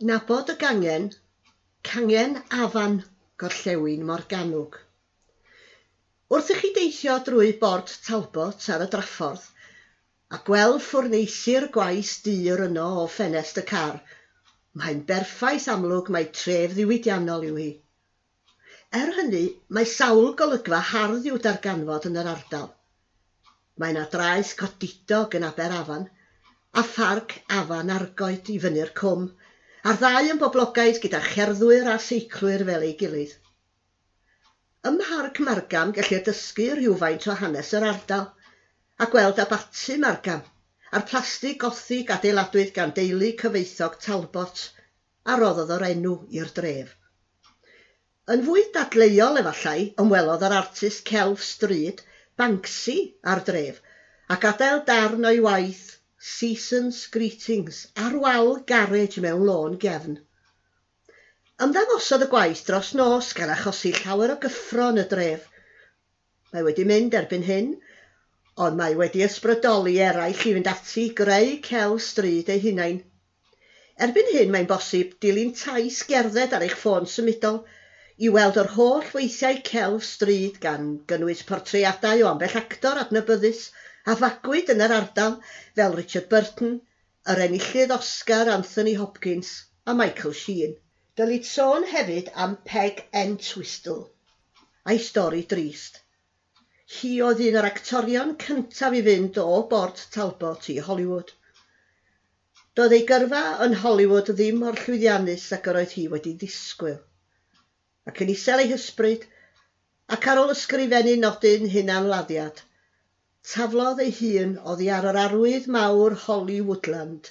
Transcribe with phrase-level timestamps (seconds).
[0.00, 1.08] Nabod y gangen,
[1.82, 2.92] cangen afan
[3.36, 4.76] gorllewin Morgannwg.
[6.30, 9.48] Wrth i chi deithio drwy bord Talbot ar y draffordd
[10.36, 13.98] a gweld ffwrneisi'r gwaith dyr yno o ffenest y car,
[14.78, 17.68] mae'n berffaith amlwg mae tref ddiwydiannol yw hi.
[19.02, 22.70] Er hynny, mae sawl golygfa hardd i'w darganfod yn yr ardal.
[23.82, 26.06] Mae yna draeth codidog yn Aberafan
[26.78, 29.28] a pharc afan argoed i fyny'r cwm
[29.88, 33.30] a'r ddau yn boblogaidd gyda cherddwyr a seiclwyr fel ei gilydd.
[34.88, 38.26] Ym Mharc Margam gellir dysgu rhywfaint o hanes yr ardal
[39.00, 40.42] a gweld abati Margam
[40.92, 44.66] a'r plastig gothig adeiladwyd gan deulu cyfeithog Talbot
[45.24, 46.92] a roddodd o'r enw i'r dref.
[48.34, 52.04] Yn fwy dadleuol efallai, ymwelodd yr artist Celf Stryd
[52.36, 53.80] Banksy ar dref
[54.28, 60.16] a gadael darn o'i waith Season's Greetings ar wal garej mewn lôn gefn.
[61.66, 65.44] Ymddangosodd y gwaith dros nos gan achosi llawer o gyffron y dref.
[66.50, 67.70] Mae wedi mynd erbyn hyn,
[68.66, 73.00] ond mae wedi ysbrydoli eraill i fynd ati greu cel stryd ei hunain.
[74.06, 77.62] Erbyn hyn mae'n bosib dilyn tais gerdded ar eich ffôn symudol
[78.18, 83.68] i weld yr holl weithiau celf stryd gan gynnwys portreadau o ambell actor adnabyddus
[84.08, 85.38] a fagwyd yn yr ardal
[85.78, 86.76] fel Richard Burton,
[87.32, 90.76] yr enillydd Oscar Anthony Hopkins a Michael Sheen.
[91.18, 94.04] Dylid sôn hefyd am Peg Entwistle
[94.88, 95.98] a'i stori drist.
[96.98, 101.34] Hi oedd un o'r actorion cyntaf i fynd o Bort Talbot i Hollywood.
[102.78, 106.96] Doedd ei gyrfa yn Hollywood ddim o'r llwyddiannus ac yr oedd hi wedi disgwyl.
[108.08, 109.26] Ac yn isel ei hysbryd,
[110.16, 112.64] ac ar ôl ysgrifennu nodyn hunan laddiad,
[113.46, 117.28] Taflodd ei hun oddi ar yr arwydd mawr Holly Woodland,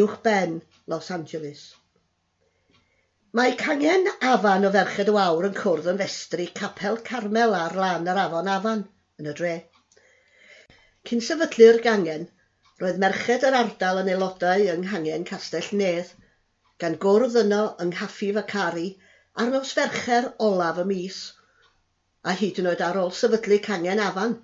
[0.00, 0.56] uwchben
[0.92, 1.60] Los Angeles.
[3.38, 8.10] Mae cangen afan o ferched o awr yn cwrdd yn festri capel Carmel ar lan
[8.12, 8.82] yr afon afan
[9.22, 9.54] yn y dre.
[11.10, 12.26] Cyn sefydlu'r gangen,
[12.82, 16.10] roedd merched yr ardal yn aelodau yng nghangen Castell Nedd,
[16.82, 18.88] gan gwrdd yno yng Nghaffi y Cari
[19.38, 21.20] ar nos fercher olaf y mis,
[22.26, 24.36] a hyd yn oed ar ôl sefydlu cangen afan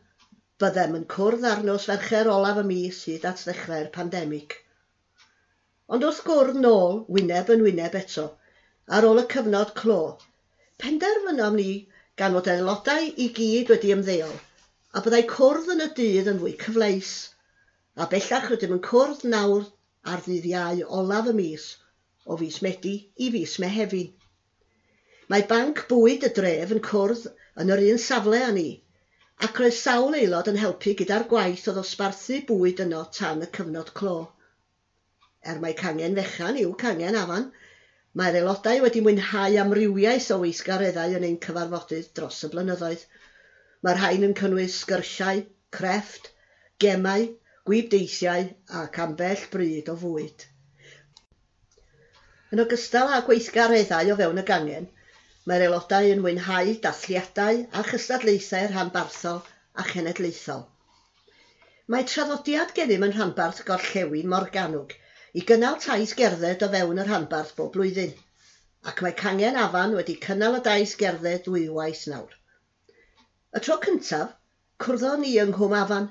[0.61, 4.57] Byddem yn cwrdd ar nos Fercher olaf y mis hyd at ddechrau'r pandemig.
[5.97, 8.25] Ond wrth gwrdd nôl, wyneb yn wyneb eto,
[8.97, 9.97] ar ôl y cyfnod clo,
[10.85, 11.71] penderfynom ni
[12.23, 14.37] gan fod aelodau i gyd wedi ymddeol,
[14.93, 17.15] a byddai cwrdd yn y dydd yn fwy cyfleus,
[17.97, 19.65] a bellach rydym yn cwrdd nawr
[20.13, 21.67] ar ddydd iau olaf y mis,
[22.29, 24.13] o fus Medi i fus Mehefin.
[25.33, 27.27] Mae banc bwyd y dref yn cwrdd
[27.65, 28.69] yn yr un safle â ni,
[29.47, 33.93] ac roedd sawl aelod yn helpu gyda'r gwaith o ddosbarthu bwyd yno tan y cyfnod
[34.01, 34.17] clo.
[35.53, 37.47] Er mae cangen fechan yw cangen afan,
[38.21, 43.07] mae'r aelodau wedi mwynhau amrywiaeth o weithgareddau yn ein cyfarfodydd dros y blynyddoedd.
[43.87, 45.41] Mae'r rhain yn cynnwys sgyrsiau,
[45.79, 46.29] crefft,
[46.85, 47.25] gemau,
[47.71, 48.49] gwybdeithiau
[48.83, 50.49] ac ambell bryd o fwyd.
[52.53, 54.93] Yn ogystal â gweithgareddau o fewn y gangen,
[55.49, 59.39] Mae'r aelodau yn mwynhau dathliadau a chystadlaethau rhanbarthol
[59.83, 60.67] a chenedlaethol.
[61.95, 64.93] Mae traddodiad gennym yn rhanbarth gorllewi Morganwg
[65.41, 68.13] i gynnal tais gerdded o fewn y rhanbarth bob blwyddyn,
[68.93, 72.37] ac mae cangen afan wedi cynnal y dais gerdded ddwywaith nawr.
[73.57, 74.37] Y tro cyntaf,
[74.85, 76.11] cwrddon ni yng Nghwm Afan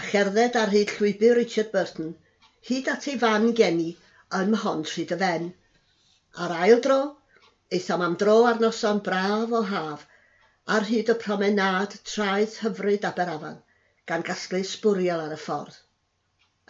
[0.00, 2.10] a cherdded ar hyd llwybr Richard Burton
[2.70, 3.92] hyd at ei fan geni
[4.40, 5.48] yn Mhon Tryd y Fen.
[6.44, 6.98] Ar ail dro,
[7.74, 10.02] Aethom am dro ar noson braf o haf
[10.74, 13.56] ar hyd y promenad traeth hyfryd Aberafan
[14.10, 15.80] gan gasglu sbwriel ar y ffordd.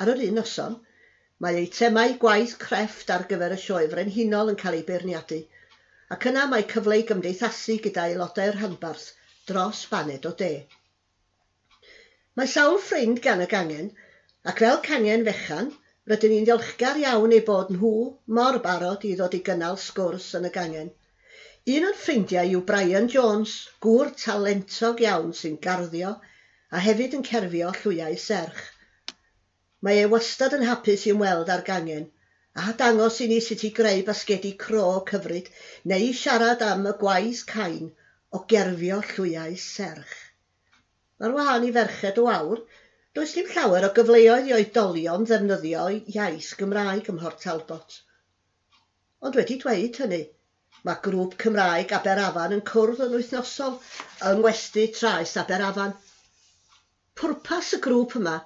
[0.00, 0.78] Ar yr un noson,
[1.44, 5.42] mae eitemau gwaith crefft ar gyfer y sioe frenhinol yn cael ei beirniadu,
[6.16, 9.10] ac yna mae cyfle i gymdeithasu gyda aelodau'r rhanbarth
[9.50, 10.52] dros baned o de.
[12.40, 13.92] Mae sawl ffrind gan y gangen,
[14.48, 15.70] ac fel cangen fechan,
[16.10, 17.92] Rydyn ni'n ddiolchgar iawn ei bod nhw
[18.38, 20.90] mor barod i ddod i gynnal sgwrs yn y gangen.
[21.76, 23.54] Un o'r ffrindiau yw Brian Jones,
[23.86, 26.12] gŵr talentog iawn sy'n garddio
[26.70, 28.60] a hefyd yn cerfio llwyau serch.
[29.82, 32.06] Mae ei wastad yn hapus i'n weld ar gangen
[32.56, 35.50] a dangos i ni sut i greu basgedi cro cyfryd
[35.92, 37.90] neu siarad am y gwaith cain
[38.30, 40.14] o gerfio llwyau serch.
[41.18, 42.62] Mae'r wahân i ferched o awr,
[43.16, 45.84] Does dim llawer o gyfleoedd i oedolion ddefnyddio
[46.14, 47.94] iaith Gymraeg ym Mhort Talbot.
[49.24, 50.18] Ond wedi dweud hynny,
[50.88, 53.78] mae grŵp Cymraeg Aberafan yn cwrdd yn wythnosol
[54.32, 55.96] yng ngwesti traeth Aberafan.
[57.22, 58.36] Pwrpas y grŵp yma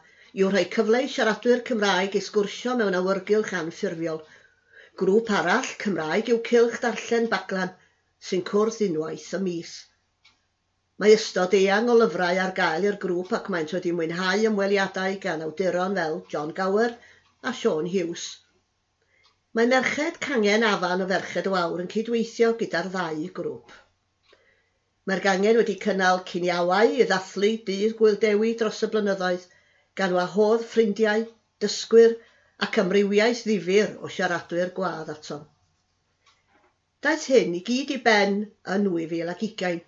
[0.44, 4.22] yw rhoi cyfle i siaradwyr Cymraeg i sgwrsio mewn awyrgylch anffurfiol.
[5.02, 7.74] Grŵp arall Cymraeg yw Cylch Darllen Baglan
[8.30, 9.78] sy'n cwrdd unwaith y mis.
[11.00, 15.44] Mae ystod eang o lyfrau ar gael i'r grŵp ac maent wedi mwynhau ymweliadau gan
[15.46, 16.90] awduron fel John Gower
[17.50, 18.24] a Sean Hughes.
[19.56, 23.72] Mae merched cangen afan o ferched o awr yn cydweithio gyda'r ddau grŵp.
[25.08, 29.48] Mae'r gangen wedi cynnal ciniawau i ddathlu dydd gwyldewi dros y blynyddoedd
[30.02, 31.24] gan wahodd ffrindiau,
[31.64, 32.18] dysgwyr
[32.66, 35.40] ac amrywiaeth ddifur o siaradwyr gwadd ato.
[37.00, 38.42] Daeth hyn i gyd i ben
[38.76, 39.86] yn 2020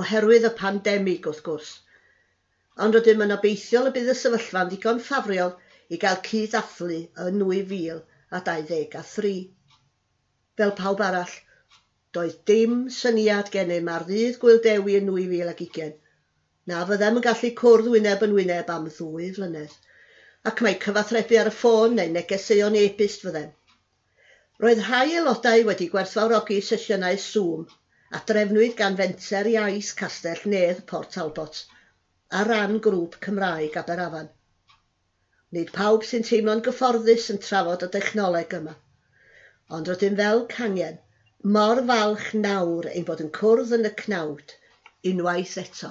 [0.00, 1.68] oherwydd y pandemig wrth gwrs.
[2.84, 5.52] Ond rydym yn obeithiol y bydd y sefyllfa'n ddigon ffafriol
[5.94, 9.34] i gael cyd-athlu yn 2023.
[10.58, 11.36] Fel pawb arall,
[12.18, 15.94] doedd dim syniad gennym ar ddydd gwyldewi yn 2020
[16.72, 19.78] na fyddem yn gallu cwrdd wyneb yn wyneb am ddwy flynedd
[20.50, 23.50] ac mae cyfathrebu ar y ffôn neu negeseuon e-byst fyddem.
[24.64, 27.64] Roedd rhai aelodau wedi gwerthfawrogi sesiynau Zoom–
[28.14, 31.64] a drefnwyd gan fenter Iais Castell Nedd Port Talbot
[32.40, 34.28] a ran grŵp Cymraeg Aberafan.
[35.56, 38.76] Nid pawb sy'n teimlo'n gyfforddus yn trafod y dechnoleg yma,
[39.78, 41.00] ond rydym fel cangen
[41.56, 44.54] mor falch nawr ein bod yn cwrdd yn y cnawd
[45.12, 45.90] unwaith eto.